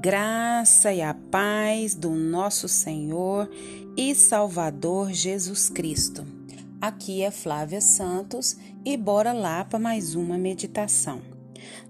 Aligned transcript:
graça 0.00 0.92
e 0.92 1.02
a 1.02 1.12
paz 1.12 1.96
do 1.96 2.10
nosso 2.10 2.68
Senhor 2.68 3.50
e 3.96 4.14
Salvador 4.14 5.12
Jesus 5.12 5.68
Cristo. 5.68 6.24
Aqui 6.80 7.22
é 7.22 7.32
Flávia 7.32 7.80
Santos 7.80 8.56
e 8.84 8.96
bora 8.96 9.32
lá 9.32 9.64
para 9.64 9.80
mais 9.80 10.14
uma 10.14 10.38
meditação. 10.38 11.20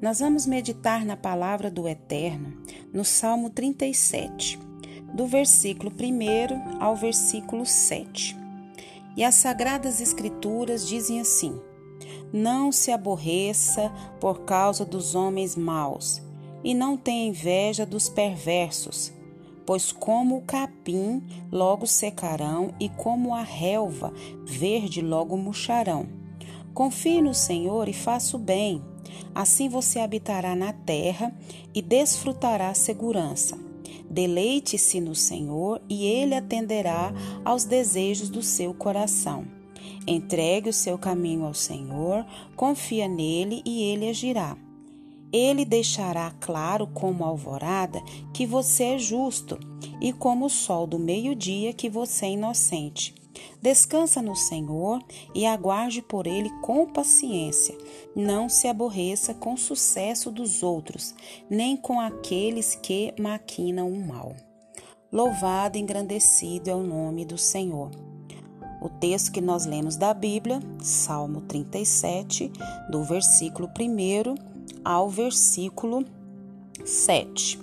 Nós 0.01 0.21
vamos 0.21 0.47
meditar 0.47 1.05
na 1.05 1.19
palavra 1.19 1.71
do 1.71 1.87
Eterno 1.87 2.57
no 2.95 3.05
Salmo 3.05 3.51
37, 3.51 4.59
do 5.13 5.27
versículo 5.27 5.93
1 5.93 6.83
ao 6.83 6.97
versículo 6.97 7.67
7. 7.67 8.35
E 9.19 9.23
as 9.23 9.35
Sagradas 9.35 10.01
Escrituras 10.01 10.89
dizem 10.89 11.21
assim: 11.21 11.61
Não 12.33 12.73
se 12.73 12.91
aborreça 12.91 13.93
por 14.19 14.47
causa 14.47 14.83
dos 14.83 15.15
homens 15.15 15.55
maus 15.55 16.27
e 16.63 16.75
não 16.75 16.97
tenha 16.97 17.29
inveja 17.29 17.87
dos 17.87 18.09
perversos, 18.09 19.13
pois 19.67 19.93
como 19.93 20.39
o 20.39 20.43
capim 20.43 21.23
logo 21.53 21.87
secarão 21.87 22.75
e 22.81 22.89
como 22.89 23.35
a 23.35 23.43
relva 23.43 24.13
verde 24.45 25.01
logo 25.01 25.37
murcharão. 25.37 26.07
Confie 26.75 27.21
no 27.21 27.35
Senhor 27.35 27.89
e 27.89 27.93
faça 27.93 28.37
o 28.37 28.41
bem, 28.41 28.83
assim 29.35 29.69
você 29.69 30.01
habitará 30.01 30.55
na 30.55 30.73
terra 30.73 31.37
e 31.75 31.83
desfrutará 31.83 32.73
segurança. 32.75 33.59
Deleite-se 34.09 35.01
no 35.01 35.15
Senhor 35.15 35.83
e 35.89 36.07
ele 36.07 36.35
atenderá 36.35 37.13
aos 37.45 37.65
desejos 37.65 38.31
do 38.31 38.43
seu 38.43 38.73
coração. 38.73 39.47
Entregue 40.07 40.71
o 40.71 40.73
seu 40.73 40.97
caminho 40.97 41.45
ao 41.45 41.53
Senhor, 41.53 42.25
confia 42.57 43.07
nele 43.07 43.61
e 43.67 43.83
ele 43.83 44.09
agirá. 44.09 44.57
Ele 45.33 45.65
deixará 45.65 46.31
claro 46.41 46.87
como 46.87 47.25
alvorada 47.25 48.01
que 48.33 48.47
você 48.47 48.85
é 48.95 48.99
justo 48.99 49.59
e 50.01 50.13
como 50.13 50.47
o 50.47 50.51
sol 50.51 50.87
do 50.87 50.99
meio-dia 50.99 51.73
que 51.73 51.91
você 51.91 52.27
é 52.27 52.31
inocente. 52.31 53.15
Descansa 53.61 54.23
no 54.23 54.35
Senhor 54.35 55.03
e 55.35 55.45
aguarde 55.45 56.03
por 56.03 56.27
ele 56.27 56.51
com 56.61 56.87
paciência. 56.87 57.77
Não 58.15 58.49
se 58.49 58.67
aborreça 58.69 59.35
com 59.35 59.55
o 59.55 59.59
sucesso 59.59 60.31
dos 60.31 60.63
outros, 60.63 61.15
nem 61.49 61.77
com 61.77 62.01
aqueles 62.01 62.75
que 62.75 63.15
maquinam 63.19 63.91
o 63.91 64.07
mal. 64.07 64.35
Louvado 65.11 65.79
e 65.79 65.81
engrandecido 65.81 66.71
é 66.71 66.75
o 66.75 66.83
nome 66.83 67.25
do 67.25 67.39
Senhor. 67.39 67.91
O 68.81 68.89
texto 68.89 69.33
que 69.33 69.41
nós 69.41 69.67
lemos 69.67 69.97
da 69.97 70.15
Bíblia, 70.15 70.61
Salmo 70.81 71.41
37, 71.43 72.53
do 72.91 73.03
versículo 73.03 73.69
1 73.69 74.58
ao 74.85 75.09
versículo 75.09 76.05
7. 76.85 77.59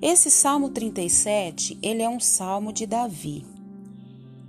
Esse 0.00 0.30
Salmo 0.30 0.68
37, 0.68 1.78
ele 1.82 2.02
é 2.02 2.08
um 2.08 2.20
salmo 2.20 2.72
de 2.72 2.86
Davi. 2.86 3.44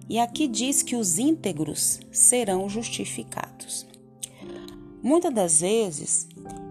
E 0.07 0.19
aqui 0.19 0.47
diz 0.47 0.81
que 0.81 0.95
os 0.95 1.17
íntegros 1.17 1.99
serão 2.11 2.69
justificados. 2.69 3.85
Muitas 5.01 5.33
das 5.33 5.61
vezes 5.61 6.27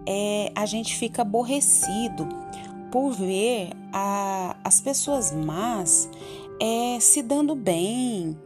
é, 0.07 0.53
a 0.55 0.67
gente 0.67 0.97
fica 0.97 1.23
aborrecido 1.23 2.29
por 2.91 3.13
ver 3.13 3.71
a, 3.93 4.57
as 4.65 4.81
pessoas 4.81 5.33
más 5.33 6.09
é, 6.61 6.99
se 7.01 7.23
dando 7.23 7.55
bem, 7.55 8.37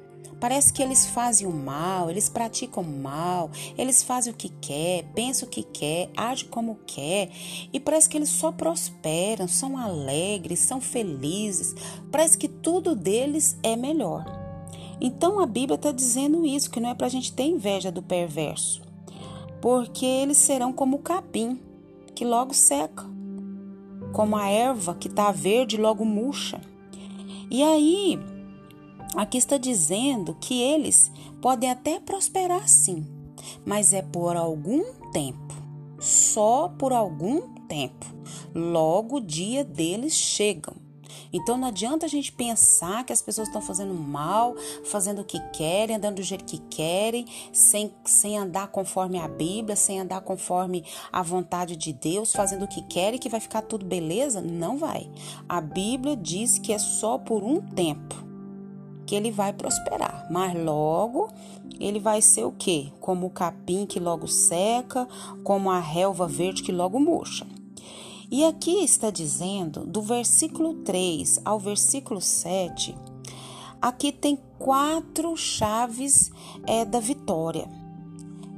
Parece 0.43 0.73
que 0.73 0.83
eles 0.83 1.07
fazem 1.07 1.47
o 1.47 1.53
mal, 1.53 2.11
eles 2.11 2.29
praticam 2.29 2.83
mal, 2.83 3.49
eles 3.79 4.03
fazem 4.03 4.33
o 4.33 4.37
que 4.37 4.49
quer, 4.49 5.05
pensam 5.15 5.47
o 5.47 5.51
que 5.51 5.63
quer, 5.63 6.11
agem 6.17 6.49
como 6.49 6.81
quer, 6.85 7.31
e 7.73 7.79
parece 7.79 8.09
que 8.09 8.17
eles 8.17 8.29
só 8.29 8.51
prosperam, 8.51 9.47
são 9.47 9.79
alegres, 9.79 10.59
são 10.59 10.81
felizes, 10.81 11.75
parece 12.11 12.37
que 12.37 12.49
tudo 12.49 12.97
deles 12.97 13.57
é 13.63 13.77
melhor. 13.77 14.25
Então 15.01 15.39
a 15.39 15.47
Bíblia 15.47 15.77
está 15.77 15.93
dizendo 15.93 16.45
isso, 16.45 16.71
que 16.73 16.81
não 16.81 16.91
é 16.91 16.95
para 16.95 17.07
a 17.07 17.11
gente 17.11 17.33
ter 17.33 17.45
inveja 17.45 17.93
do 17.93 18.03
perverso, 18.03 18.83
porque 19.61 20.05
eles 20.05 20.39
serão 20.39 20.73
como 20.73 20.97
o 20.97 21.03
capim, 21.03 21.61
que 22.17 22.25
logo 22.25 22.53
seca, 22.53 23.05
como 24.13 24.37
a 24.37 24.49
erva 24.49 24.95
que 24.95 25.07
está 25.07 25.31
verde 25.31 25.77
logo 25.77 26.05
murcha. 26.05 26.61
E 27.49 27.63
aí 27.63 28.19
Aqui 29.15 29.37
está 29.37 29.59
dizendo 29.59 30.35
que 30.41 30.61
eles 30.63 31.13
podem 31.43 31.71
até 31.71 32.01
prosperar 32.01 32.67
sim, 32.67 33.07
mas 33.65 33.93
é 33.93 34.01
por 34.01 34.37
algum 34.37 34.83
tempo, 35.13 35.55
só 36.01 36.69
por 36.79 36.95
algum 36.95 37.55
tempo. 37.69 38.07
Logo 38.55 39.17
o 39.17 39.21
dia 39.21 39.65
deles 39.65 40.15
chegam. 40.15 40.75
Então 41.31 41.57
não 41.57 41.69
adianta 41.69 42.07
a 42.07 42.09
gente 42.09 42.33
pensar 42.33 43.05
que 43.05 43.13
as 43.13 43.23
pessoas 43.23 43.49
estão 43.49 43.61
fazendo 43.63 43.95
mal, 43.95 44.55
fazendo 44.85 45.23
o 45.23 45.25
que 45.25 45.41
querem, 45.51 45.97
andando 45.97 46.17
do 46.17 46.23
jeito 46.23 46.45
que 46.45 46.59
querem, 46.59 47.27
sem, 47.53 47.93
sem 48.05 48.39
andar 48.39 48.69
conforme 48.69 49.19
a 49.19 49.29
Bíblia, 49.29 49.77
sem 49.77 50.01
andar 50.01 50.21
conforme 50.23 50.85
a 51.11 51.23
vontade 51.23 51.77
de 51.77 51.93
Deus, 51.93 52.33
fazendo 52.33 52.65
o 52.65 52.69
que 52.69 52.83
querem, 52.83 53.19
que 53.19 53.29
vai 53.29 53.41
ficar 53.41 53.63
tudo 53.63 53.85
beleza. 53.85 54.41
Não 54.41 54.77
vai. 54.77 55.11
A 55.49 55.61
Bíblia 55.61 56.17
diz 56.17 56.59
que 56.59 56.73
é 56.73 56.79
só 56.79 57.19
por 57.19 57.43
um 57.43 57.61
tempo 57.61 58.12
que 59.13 59.17
ele 59.17 59.31
vai 59.31 59.53
prosperar, 59.53 60.27
mas 60.31 60.55
logo 60.55 61.29
ele 61.79 62.01
vai 62.01 62.23
ser 62.23 62.45
o 62.45 62.53
quê? 62.53 62.91
Como 62.99 63.27
o 63.27 63.31
capim 63.31 63.85
que 63.85 64.01
logo 64.01 64.27
seca, 64.27 65.07
como 65.45 65.71
a 65.71 65.79
relva 65.79 66.27
verde 66.27 66.63
que 66.63 66.73
logo 66.73 66.99
murcha. 66.99 67.47
E 68.31 68.43
aqui 68.43 68.83
está 68.83 69.11
dizendo, 69.11 69.81
do 69.85 70.01
versículo 70.01 70.77
3 70.77 71.43
ao 71.45 71.59
versículo 71.59 72.23
7, 72.23 72.97
aqui 73.83 74.13
tem 74.13 74.39
quatro 74.59 75.37
chaves 75.37 76.33
é, 76.67 76.83
da 76.83 76.99
vitória, 76.99 77.69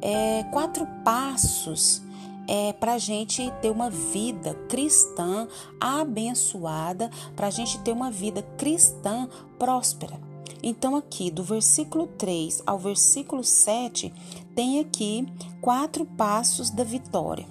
é, 0.01 0.45
quatro 0.53 0.87
passos 1.05 2.01
é, 2.47 2.73
para 2.75 2.93
a 2.93 2.99
gente 2.99 3.51
ter 3.61 3.71
uma 3.71 3.91
vida 3.91 4.55
cristã 4.69 5.49
abençoada, 5.81 7.11
para 7.35 7.49
a 7.49 7.51
gente 7.51 7.77
ter 7.81 7.91
uma 7.91 8.09
vida 8.09 8.41
cristã 8.57 9.29
próspera. 9.59 10.24
Então, 10.67 10.97
aqui 10.97 11.31
do 11.31 11.43
versículo 11.45 12.07
3 12.07 12.63
ao 12.65 12.79
versículo 12.79 13.45
7, 13.45 14.11
tem 14.55 14.81
aqui 14.81 15.27
quatro 15.61 16.07
passos 16.07 16.71
da 16.71 16.83
vitória. 16.83 17.47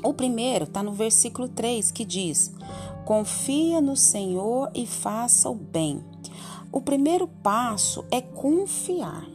O 0.00 0.14
primeiro 0.14 0.62
está 0.62 0.80
no 0.80 0.92
versículo 0.92 1.48
3 1.48 1.90
que 1.90 2.04
diz: 2.04 2.52
Confia 3.04 3.80
no 3.80 3.96
Senhor 3.96 4.70
e 4.72 4.86
faça 4.86 5.50
o 5.50 5.56
bem. 5.56 6.04
O 6.70 6.80
primeiro 6.80 7.26
passo 7.26 8.04
é 8.12 8.20
confiar. 8.20 9.26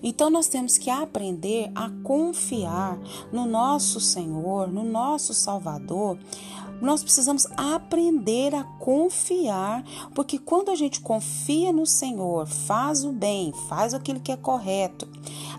Então 0.00 0.30
nós 0.30 0.46
temos 0.46 0.78
que 0.78 0.90
aprender 0.90 1.72
a 1.74 1.90
confiar 2.04 3.00
no 3.32 3.46
nosso 3.46 4.00
Senhor, 4.00 4.68
no 4.68 4.84
nosso 4.84 5.34
Salvador. 5.34 6.16
Nós 6.80 7.02
precisamos 7.02 7.46
aprender 7.56 8.54
a 8.54 8.64
confiar, 8.64 9.84
porque 10.14 10.38
quando 10.38 10.70
a 10.70 10.74
gente 10.74 11.00
confia 11.00 11.72
no 11.72 11.84
Senhor, 11.84 12.46
faz 12.46 13.04
o 13.04 13.12
bem, 13.12 13.52
faz 13.68 13.94
aquilo 13.94 14.20
que 14.20 14.32
é 14.32 14.36
correto, 14.36 15.08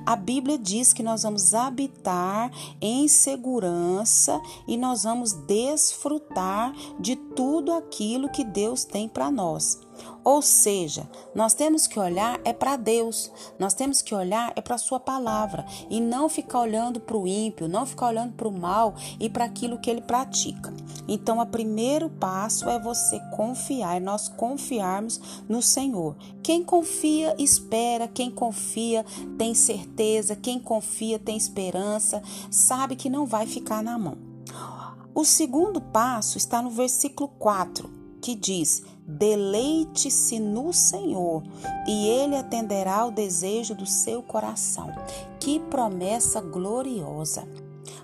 a 0.06 0.16
Bíblia 0.16 0.58
diz 0.58 0.94
que 0.94 1.04
nós 1.04 1.24
vamos 1.24 1.54
habitar 1.54 2.52
em 2.82 3.08
segurança 3.08 4.42
e 4.68 4.78
nós 4.78 5.04
vamos 5.04 5.34
desfrutar 5.34 6.74
de 7.00 7.16
tudo 7.16 7.74
aquilo 7.74 8.30
que 8.30 8.44
Deus 8.44 8.84
tem 8.84 9.08
para 9.08 9.30
nós. 9.30 9.89
Ou 10.24 10.42
seja, 10.42 11.10
nós 11.34 11.54
temos 11.54 11.88
que 11.88 12.00
olhar 12.00 12.40
é 12.44 12.54
para 12.54 12.76
Deus, 12.76 13.32
nós 13.58 13.74
temos 13.74 14.02
que 14.02 14.14
olhar 14.14 14.52
é 14.56 14.62
para 14.62 14.76
a 14.76 14.80
Sua 14.80 15.00
palavra 15.00 15.66
e 15.90 16.00
não 16.00 16.30
ficar 16.30 16.60
olhando 16.60 17.00
para 17.00 17.18
o 17.18 17.28
ímpio, 17.28 17.68
não 17.68 17.86
ficar 17.86 18.08
olhando 18.08 18.34
para 18.34 18.48
o 18.48 18.52
mal 18.52 18.96
e 19.20 19.30
para 19.30 19.46
aquilo 19.46 19.80
que 19.80 19.90
ele 19.90 20.02
pratica. 20.02 20.74
Então, 21.08 21.40
o 21.40 21.46
primeiro 21.46 22.10
passo 22.10 22.70
é 22.70 22.80
você 22.80 23.20
confiar, 23.36 23.98
é 23.98 24.00
nós 24.00 24.28
confiarmos 24.28 25.20
no 25.48 25.62
Senhor. 25.62 26.16
Quem 26.44 26.64
confia, 26.64 27.36
espera, 27.40 28.08
quem 28.08 28.30
confia, 28.30 29.06
tem 29.38 29.54
certeza, 29.56 30.36
quem 30.36 30.60
confia, 30.60 31.18
tem 31.18 31.36
esperança, 31.36 32.22
sabe 32.52 32.96
que 32.96 33.10
não 33.10 33.26
vai 33.26 33.48
ficar 33.48 33.82
na 33.82 33.98
mão. 33.98 34.18
O 35.16 35.26
segundo 35.26 35.82
passo 35.82 36.38
está 36.38 36.62
no 36.62 36.70
versículo 36.70 37.28
4 37.40 37.99
que 38.22 38.36
diz: 38.36 38.84
Deleite-se 39.06 40.40
no 40.40 40.72
Senhor 40.72 41.44
e 41.88 42.08
Ele 42.08 42.36
atenderá 42.36 42.98
ao 42.98 43.12
desejo 43.12 43.74
do 43.74 43.86
seu 43.86 44.22
coração. 44.22 44.92
Que 45.40 45.60
promessa 45.60 46.42
gloriosa! 46.42 47.48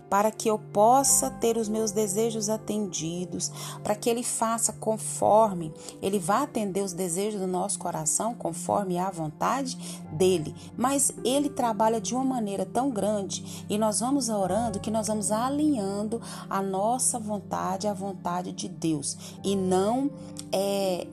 Para 0.10 0.32
que 0.32 0.50
eu 0.50 0.58
possa 0.58 1.30
ter 1.30 1.58
os 1.58 1.68
meus 1.68 1.92
desejos 1.92 2.50
atendidos, 2.50 3.52
para 3.84 3.96
que 3.96 4.10
Ele 4.10 4.24
faça 4.24 4.74
conforme, 4.74 5.74
Ele 6.02 6.20
vá 6.20 6.44
atender 6.44 6.84
os 6.84 6.94
desejos 6.94 7.40
do 7.40 7.48
nosso 7.48 7.80
coração, 7.80 8.34
conforme 8.34 8.98
a 8.98 9.10
vontade 9.10 9.78
dEle. 10.12 10.56
Mas 10.78 11.14
Ele 11.24 11.50
trabalha 11.50 12.00
de 12.00 12.14
uma 12.14 12.24
maneira 12.24 12.66
tão 12.66 12.90
grande 12.90 13.66
e 13.70 13.78
nós 13.78 14.00
vamos 14.00 14.30
orando 14.30 14.80
que 14.80 14.92
nós 14.92 15.08
vamos 15.08 15.32
alinhando 15.32 16.22
a 16.50 16.62
nossa 16.62 17.20
vontade 17.20 17.88
à 17.88 17.94
vontade 17.94 18.52
de 18.52 18.68
Deus 18.68 19.18
e 19.44 19.56
não 19.56 20.10
é 20.52 21.08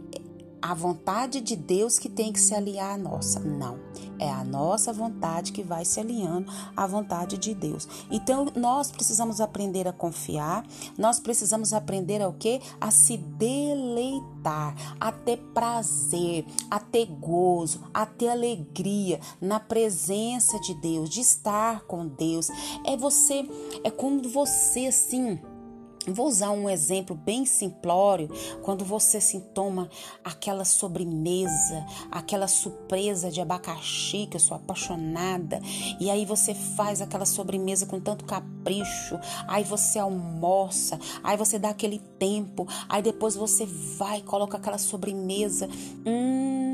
a 0.62 0.74
vontade 0.74 1.40
de 1.40 1.56
Deus 1.56 1.98
que 1.98 2.08
tem 2.08 2.32
que 2.32 2.40
se 2.40 2.54
aliar 2.54 2.94
à 2.94 2.96
nossa. 2.96 3.40
Não. 3.40 3.78
É 4.18 4.30
a 4.30 4.44
nossa 4.44 4.92
vontade 4.92 5.52
que 5.52 5.62
vai 5.62 5.84
se 5.84 6.00
alinhando 6.00 6.50
à 6.76 6.86
vontade 6.86 7.38
de 7.38 7.54
Deus. 7.54 7.88
Então, 8.10 8.46
nós 8.54 8.90
precisamos 8.90 9.40
aprender 9.40 9.86
a 9.86 9.92
confiar, 9.92 10.64
nós 10.96 11.20
precisamos 11.20 11.72
aprender 11.72 12.22
a 12.22 12.28
o 12.28 12.32
quê? 12.32 12.60
A 12.80 12.90
se 12.90 13.16
deleitar, 13.16 14.74
a 15.00 15.12
ter 15.12 15.38
prazer, 15.54 16.44
a 16.70 16.78
ter 16.78 17.06
gozo, 17.06 17.80
a 17.92 18.06
ter 18.06 18.28
alegria 18.28 19.20
na 19.40 19.60
presença 19.60 20.58
de 20.60 20.74
Deus, 20.74 21.10
de 21.10 21.20
estar 21.20 21.82
com 21.82 22.06
Deus. 22.06 22.48
É 22.84 22.96
você, 22.96 23.48
é 23.84 23.90
como 23.90 24.22
você 24.28 24.86
assim 24.86 25.38
Vou 26.08 26.26
usar 26.26 26.50
um 26.50 26.68
exemplo 26.68 27.14
bem 27.14 27.46
simplório, 27.46 28.28
quando 28.62 28.84
você 28.84 29.20
se 29.20 29.38
toma 29.54 29.88
aquela 30.24 30.64
sobremesa, 30.64 31.86
aquela 32.10 32.48
surpresa 32.48 33.30
de 33.30 33.40
abacaxi, 33.40 34.26
que 34.26 34.36
eu 34.36 34.40
sou 34.40 34.56
apaixonada, 34.56 35.60
e 36.00 36.10
aí 36.10 36.24
você 36.24 36.54
faz 36.54 37.00
aquela 37.00 37.24
sobremesa 37.24 37.86
com 37.86 38.00
tanto 38.00 38.24
capricho, 38.24 39.18
aí 39.46 39.62
você 39.62 40.00
almoça, 40.00 40.98
aí 41.22 41.36
você 41.36 41.56
dá 41.56 41.70
aquele 41.70 42.00
tempo, 42.18 42.66
aí 42.88 43.00
depois 43.00 43.36
você 43.36 43.64
vai 43.96 44.22
coloca 44.22 44.56
aquela 44.56 44.78
sobremesa, 44.78 45.68
hum, 46.04 46.71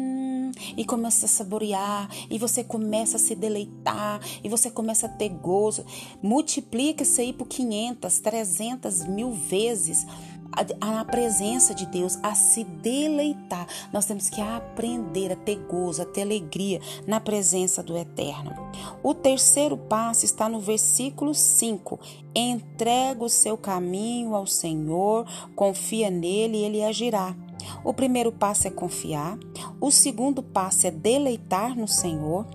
e 0.76 0.84
começa 0.84 1.26
a 1.26 1.28
saborear, 1.28 2.08
e 2.30 2.38
você 2.38 2.62
começa 2.64 3.16
a 3.16 3.20
se 3.20 3.34
deleitar, 3.34 4.20
e 4.42 4.48
você 4.48 4.70
começa 4.70 5.06
a 5.06 5.10
ter 5.10 5.28
gozo. 5.28 5.84
Multiplica 6.22 7.02
isso 7.02 7.20
aí 7.20 7.32
por 7.32 7.46
500, 7.46 8.18
300 8.18 9.06
mil 9.06 9.32
vezes 9.32 10.06
na 10.80 11.04
presença 11.04 11.74
de 11.74 11.86
Deus, 11.86 12.18
a 12.22 12.34
se 12.34 12.64
deleitar. 12.64 13.66
Nós 13.92 14.06
temos 14.06 14.28
que 14.28 14.40
aprender 14.40 15.32
a 15.32 15.36
ter 15.36 15.56
gozo, 15.56 16.02
a 16.02 16.04
ter 16.04 16.22
alegria 16.22 16.80
na 17.06 17.20
presença 17.20 17.82
do 17.82 17.96
Eterno. 17.96 18.52
O 19.02 19.14
terceiro 19.14 19.76
passo 19.76 20.24
está 20.24 20.48
no 20.48 20.60
versículo 20.60 21.34
5. 21.34 22.00
Entrega 22.34 23.22
o 23.22 23.28
seu 23.28 23.56
caminho 23.56 24.34
ao 24.34 24.46
Senhor, 24.46 25.26
confia 25.54 26.10
nele 26.10 26.58
e 26.58 26.64
ele 26.64 26.82
agirá. 26.82 27.36
O 27.84 27.92
primeiro 27.92 28.32
passo 28.32 28.66
é 28.66 28.70
confiar, 28.70 29.38
o 29.80 29.90
segundo 29.90 30.42
passo 30.42 30.86
é 30.86 30.90
deleitar 30.90 31.76
no 31.76 31.88
Senhor. 31.88 32.46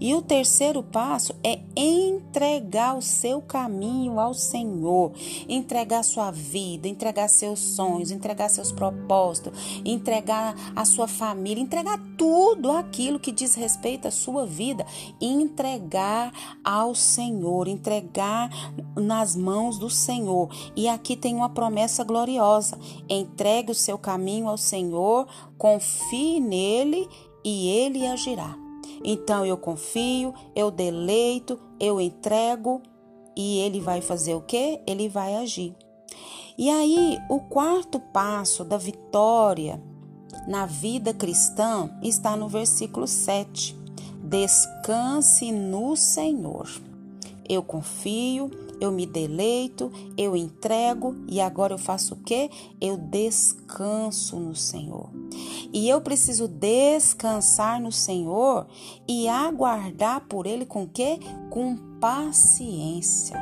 E 0.00 0.14
o 0.14 0.22
terceiro 0.22 0.82
passo 0.82 1.34
é 1.42 1.60
entregar 1.76 2.96
o 2.96 3.02
seu 3.02 3.40
caminho 3.40 4.20
ao 4.20 4.32
Senhor, 4.34 5.12
entregar 5.48 6.02
sua 6.02 6.30
vida, 6.30 6.86
entregar 6.88 7.28
seus 7.28 7.58
sonhos, 7.58 8.10
entregar 8.10 8.48
seus 8.48 8.70
propósitos, 8.70 9.52
entregar 9.84 10.54
a 10.76 10.84
sua 10.84 11.08
família, 11.08 11.62
entregar 11.62 11.98
tudo 12.16 12.70
aquilo 12.70 13.18
que 13.18 13.32
diz 13.32 13.54
respeito 13.54 14.06
à 14.06 14.10
sua 14.10 14.46
vida, 14.46 14.86
entregar 15.20 16.32
ao 16.62 16.94
Senhor, 16.94 17.66
entregar 17.66 18.50
nas 18.96 19.34
mãos 19.34 19.78
do 19.78 19.90
Senhor. 19.90 20.48
E 20.76 20.88
aqui 20.88 21.16
tem 21.16 21.34
uma 21.34 21.48
promessa 21.48 22.04
gloriosa: 22.04 22.78
entregue 23.08 23.72
o 23.72 23.74
seu 23.74 23.98
caminho 23.98 24.48
ao 24.48 24.58
Senhor, 24.58 25.26
confie 25.56 26.40
nele 26.40 27.08
e 27.44 27.68
ele 27.68 28.06
agirá. 28.06 28.67
Então 29.04 29.44
eu 29.44 29.56
confio, 29.56 30.34
eu 30.54 30.70
deleito, 30.70 31.58
eu 31.78 32.00
entrego 32.00 32.82
e 33.36 33.58
ele 33.58 33.80
vai 33.80 34.00
fazer 34.00 34.34
o 34.34 34.40
quê? 34.40 34.80
Ele 34.86 35.08
vai 35.08 35.36
agir. 35.36 35.74
E 36.56 36.68
aí, 36.70 37.18
o 37.28 37.38
quarto 37.38 38.00
passo 38.00 38.64
da 38.64 38.76
vitória 38.76 39.80
na 40.48 40.66
vida 40.66 41.14
cristã 41.14 41.88
está 42.02 42.36
no 42.36 42.48
versículo 42.48 43.06
7. 43.06 43.78
Descanse 44.24 45.52
no 45.52 45.94
Senhor. 45.94 46.68
Eu 47.48 47.62
confio, 47.62 48.50
eu 48.80 48.90
me 48.90 49.06
deleito, 49.06 49.90
eu 50.16 50.36
entrego 50.36 51.16
e 51.26 51.40
agora 51.40 51.74
eu 51.74 51.78
faço 51.78 52.14
o 52.14 52.18
quê? 52.18 52.50
Eu 52.80 52.96
descanso 52.96 54.38
no 54.38 54.54
Senhor. 54.54 55.10
E 55.72 55.88
eu 55.88 56.00
preciso 56.00 56.48
descansar 56.48 57.80
no 57.80 57.92
Senhor 57.92 58.66
e 59.06 59.28
aguardar 59.28 60.22
por 60.28 60.46
Ele 60.46 60.64
com 60.64 60.86
quê? 60.86 61.18
Com 61.50 61.76
paciência. 62.00 63.36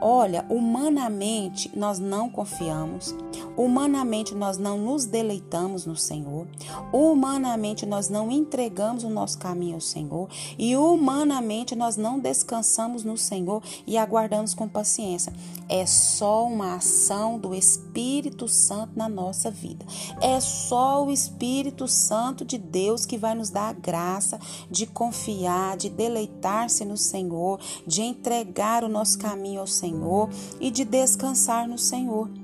Olha, 0.00 0.44
humanamente 0.48 1.70
nós 1.76 1.98
não 1.98 2.28
confiamos, 2.28 3.14
humanamente 3.56 4.34
nós 4.34 4.58
não 4.58 4.78
nos 4.78 5.04
deleitamos 5.04 5.86
no 5.86 5.96
Senhor, 5.96 6.46
humanamente 6.92 7.86
nós 7.86 8.08
não 8.08 8.30
entregamos 8.30 9.04
o 9.04 9.10
nosso 9.10 9.38
caminho 9.38 9.74
ao 9.74 9.80
Senhor 9.80 10.28
e 10.58 10.76
humanamente 10.76 11.74
nós 11.74 11.96
não 11.96 12.18
descansamos 12.18 13.04
no 13.04 13.16
Senhor 13.16 13.62
e 13.86 13.96
aguardamos 13.96 14.54
com 14.54 14.68
paciência. 14.68 15.32
É 15.68 15.86
só 15.86 16.46
uma 16.46 16.76
ação 16.76 17.38
do 17.38 17.54
Espírito 17.54 18.48
Santo 18.48 18.92
na 18.96 19.08
nossa 19.08 19.50
vida. 19.50 19.84
É 20.20 20.38
só 20.40 21.04
o 21.04 21.10
Espírito 21.10 21.88
Santo 21.88 22.44
de 22.44 22.58
Deus 22.58 23.06
que 23.06 23.18
vai 23.18 23.34
nos 23.34 23.50
dar 23.50 23.70
a 23.70 23.72
graça 23.72 24.38
de 24.70 24.86
confiar, 24.86 25.76
de 25.76 25.88
deleitar-se 25.88 26.84
no 26.84 26.96
Senhor, 26.96 27.60
de 27.86 28.02
entregar 28.02 28.84
o 28.84 28.88
nosso 28.88 29.18
caminho 29.18 29.60
ao 29.60 29.66
Senhor 29.66 30.28
e 30.60 30.70
de 30.70 30.84
descansar 30.84 31.68
no 31.68 31.78
Senhor. 31.78 32.41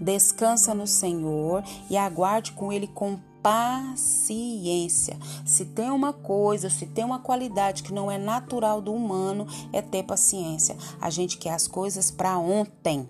Descansa 0.00 0.74
no 0.74 0.86
Senhor 0.86 1.62
e 1.88 1.96
aguarde 1.96 2.52
com 2.52 2.72
Ele 2.72 2.86
com 2.86 3.18
paciência. 3.42 5.18
Se 5.44 5.64
tem 5.64 5.90
uma 5.90 6.12
coisa, 6.12 6.68
se 6.68 6.86
tem 6.86 7.04
uma 7.04 7.18
qualidade 7.18 7.82
que 7.82 7.92
não 7.92 8.10
é 8.10 8.18
natural 8.18 8.80
do 8.80 8.92
humano, 8.92 9.46
é 9.72 9.80
ter 9.80 10.02
paciência. 10.02 10.76
A 11.00 11.10
gente 11.10 11.38
quer 11.38 11.54
as 11.54 11.66
coisas 11.66 12.10
para 12.10 12.38
ontem, 12.38 13.08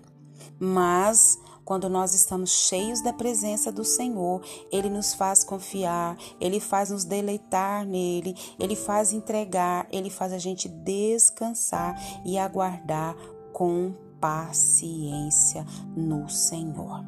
mas 0.59 1.37
quando 1.63 1.87
nós 1.89 2.13
estamos 2.13 2.51
cheios 2.51 3.01
da 3.01 3.13
presença 3.13 3.71
do 3.71 3.85
Senhor, 3.85 4.41
Ele 4.71 4.89
nos 4.89 5.13
faz 5.13 5.43
confiar, 5.43 6.17
Ele 6.39 6.59
faz 6.59 6.89
nos 6.89 7.05
deleitar 7.05 7.85
nele, 7.85 8.35
Ele 8.59 8.75
faz 8.75 9.13
entregar, 9.13 9.87
Ele 9.91 10.09
faz 10.09 10.33
a 10.33 10.37
gente 10.37 10.67
descansar 10.67 11.95
e 12.25 12.37
aguardar 12.37 13.15
com 13.53 13.93
paciência 14.21 15.65
no 15.97 16.29
Senhor. 16.29 17.03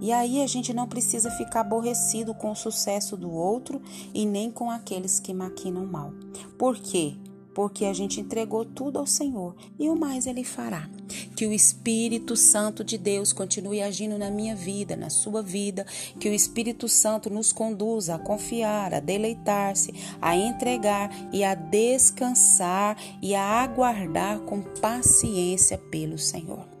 E 0.00 0.12
aí 0.12 0.42
a 0.42 0.46
gente 0.46 0.74
não 0.74 0.86
precisa 0.86 1.30
ficar 1.30 1.60
aborrecido 1.60 2.34
com 2.34 2.50
o 2.50 2.56
sucesso 2.56 3.16
do 3.16 3.30
outro 3.30 3.80
e 4.12 4.26
nem 4.26 4.50
com 4.50 4.70
aqueles 4.70 5.18
que 5.18 5.32
maquinam 5.32 5.86
mal. 5.86 6.12
Por 6.58 6.76
quê? 6.76 7.16
Porque 7.56 7.86
a 7.86 7.94
gente 7.94 8.20
entregou 8.20 8.66
tudo 8.66 8.98
ao 8.98 9.06
Senhor 9.06 9.56
e 9.78 9.88
o 9.88 9.96
mais 9.96 10.26
Ele 10.26 10.44
fará. 10.44 10.90
Que 11.34 11.46
o 11.46 11.52
Espírito 11.54 12.36
Santo 12.36 12.84
de 12.84 12.98
Deus 12.98 13.32
continue 13.32 13.80
agindo 13.80 14.18
na 14.18 14.30
minha 14.30 14.54
vida, 14.54 14.94
na 14.94 15.08
sua 15.08 15.42
vida, 15.42 15.86
que 16.20 16.28
o 16.28 16.34
Espírito 16.34 16.86
Santo 16.86 17.30
nos 17.30 17.54
conduza 17.54 18.16
a 18.16 18.18
confiar, 18.18 18.92
a 18.92 19.00
deleitar-se, 19.00 19.94
a 20.20 20.36
entregar 20.36 21.10
e 21.32 21.42
a 21.42 21.54
descansar 21.54 22.98
e 23.22 23.34
a 23.34 23.62
aguardar 23.62 24.40
com 24.40 24.60
paciência 24.60 25.78
pelo 25.78 26.18
Senhor. 26.18 26.75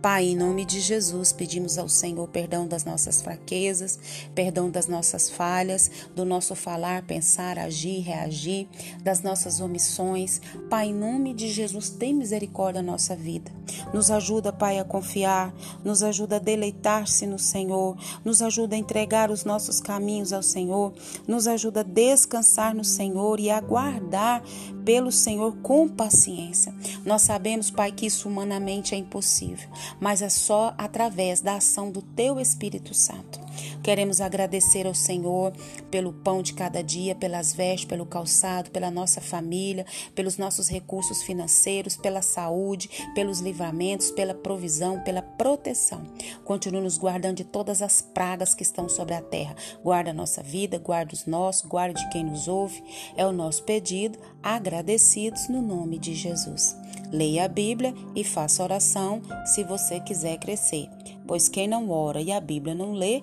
Pai, 0.00 0.26
em 0.26 0.36
nome 0.36 0.64
de 0.64 0.80
Jesus, 0.80 1.32
pedimos 1.32 1.78
ao 1.78 1.88
Senhor 1.88 2.26
perdão 2.28 2.66
das 2.66 2.84
nossas 2.84 3.20
fraquezas, 3.20 3.98
perdão 4.34 4.70
das 4.70 4.86
nossas 4.86 5.28
falhas, 5.28 5.90
do 6.14 6.24
nosso 6.24 6.54
falar, 6.54 7.02
pensar, 7.02 7.58
agir, 7.58 8.00
reagir, 8.00 8.68
das 9.02 9.22
nossas 9.22 9.60
omissões. 9.60 10.40
Pai, 10.70 10.88
em 10.88 10.94
nome 10.94 11.34
de 11.34 11.48
Jesus, 11.48 11.90
tem 11.90 12.14
misericórdia 12.14 12.66
da 12.76 12.82
nossa 12.82 13.16
vida. 13.16 13.50
Nos 13.92 14.10
ajuda, 14.10 14.52
Pai, 14.52 14.78
a 14.78 14.84
confiar, 14.84 15.54
nos 15.84 16.02
ajuda 16.02 16.36
a 16.36 16.38
deleitar-se 16.40 17.26
no 17.26 17.38
Senhor, 17.38 17.96
nos 18.24 18.42
ajuda 18.42 18.76
a 18.76 18.78
entregar 18.78 19.30
os 19.30 19.44
nossos 19.44 19.80
caminhos 19.80 20.32
ao 20.32 20.42
Senhor, 20.42 20.92
nos 21.26 21.46
ajuda 21.46 21.80
a 21.80 21.82
descansar 21.82 22.74
no 22.74 22.84
Senhor 22.84 23.40
e 23.40 23.50
aguardar 23.50 24.42
pelo 24.84 25.10
Senhor 25.10 25.56
com 25.62 25.88
paciência. 25.88 26.74
Nós 27.04 27.22
sabemos, 27.22 27.70
Pai, 27.70 27.90
que 27.90 28.06
isso 28.06 28.28
humanamente 28.28 28.94
é 28.94 28.98
impossível, 28.98 29.68
mas 30.00 30.22
é 30.22 30.28
só 30.28 30.74
através 30.78 31.40
da 31.40 31.56
ação 31.56 31.90
do 31.90 32.02
Teu 32.02 32.40
Espírito 32.40 32.94
Santo. 32.94 33.40
Queremos 33.82 34.20
agradecer 34.20 34.86
ao 34.86 34.94
Senhor 34.94 35.52
pelo 35.90 36.12
pão 36.12 36.42
de 36.42 36.52
cada 36.54 36.82
dia, 36.82 37.14
pelas 37.14 37.52
vestes, 37.52 37.86
pelo 37.86 38.06
calçado, 38.06 38.70
pela 38.70 38.90
nossa 38.90 39.20
família, 39.20 39.86
pelos 40.14 40.38
nossos 40.38 40.68
recursos 40.68 41.22
financeiros, 41.22 41.96
pela 41.96 42.22
saúde, 42.22 42.90
pelos 43.14 43.40
livramentos, 43.40 44.10
pela 44.10 44.34
provisão, 44.34 45.00
pela 45.00 45.22
proteção. 45.22 46.02
Continue 46.44 46.80
nos 46.80 46.98
guardando 46.98 47.36
de 47.36 47.44
todas 47.44 47.82
as 47.82 48.00
pragas 48.00 48.54
que 48.54 48.62
estão 48.62 48.88
sobre 48.88 49.14
a 49.14 49.22
terra. 49.22 49.56
Guarda 49.82 50.10
a 50.10 50.14
nossa 50.14 50.42
vida, 50.42 50.78
guarda 50.78 51.14
os 51.14 51.26
nossos, 51.26 51.68
guarde 51.68 52.08
quem 52.10 52.24
nos 52.24 52.48
ouve. 52.48 52.82
É 53.16 53.26
o 53.26 53.32
nosso 53.32 53.62
pedido, 53.62 54.18
agradecidos 54.42 55.48
no 55.48 55.62
nome 55.62 55.98
de 55.98 56.14
Jesus. 56.14 56.76
Leia 57.12 57.44
a 57.44 57.48
Bíblia 57.48 57.94
e 58.14 58.24
faça 58.24 58.62
oração 58.62 59.22
se 59.44 59.62
você 59.62 60.00
quiser 60.00 60.38
crescer, 60.38 60.88
pois 61.26 61.48
quem 61.48 61.68
não 61.68 61.90
ora 61.90 62.20
e 62.20 62.32
a 62.32 62.40
Bíblia 62.40 62.74
não 62.74 62.92
lê, 62.92 63.22